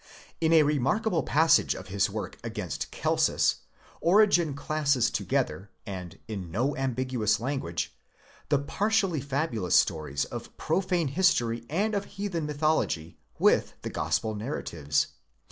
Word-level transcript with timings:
Ina 0.41 0.65
re 0.65 0.79
markable 0.79 1.21
passage 1.21 1.75
of 1.75 1.89
his 1.89 2.09
work 2.09 2.39
against 2.43 2.89
Celsus, 2.91 3.57
Origen 4.01 4.55
classes 4.55 5.11
together, 5.11 5.69
and 5.85 6.17
im 6.27 6.49
no 6.49 6.75
ambiguous 6.75 7.39
language, 7.39 7.93
the 8.49 8.57
partially 8.57 9.21
fabulous 9.21 9.75
stories 9.75 10.25
of 10.25 10.57
profane 10.57 11.09
history, 11.09 11.67
and 11.69 11.93
of 11.93 12.05
heathen 12.05 12.47
mythology, 12.47 13.19
with 13.37 13.75
the 13.83 13.91
gospel 13.91 14.33
narratives. 14.33 15.05